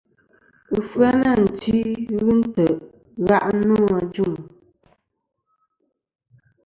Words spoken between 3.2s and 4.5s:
gha' nô ajuŋ.